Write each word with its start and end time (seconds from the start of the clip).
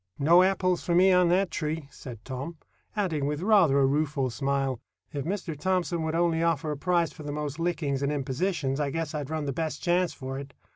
"No 0.17 0.41
apples 0.41 0.83
for 0.83 0.95
me 0.95 1.11
on 1.11 1.29
that 1.29 1.51
tree," 1.51 1.87
said 1.91 2.25
Tom; 2.25 2.57
adding 2.95 3.27
with 3.27 3.43
rather 3.43 3.79
a 3.79 3.85
rueful 3.85 4.31
smile, 4.31 4.79
"If 5.13 5.25
Mr. 5.25 5.55
Thomson 5.55 6.01
would 6.01 6.15
only 6.15 6.41
offer 6.41 6.71
a 6.71 6.75
prize 6.75 7.13
for 7.13 7.21
the 7.21 7.31
most 7.31 7.59
lickings 7.59 8.01
and 8.01 8.11
impositions, 8.11 8.79
I 8.79 8.89
guess 8.89 9.13
I'd 9.13 9.29
run 9.29 9.45
the 9.45 9.53
best 9.53 9.83
chance 9.83 10.11
for 10.11 10.39
it." 10.39 10.55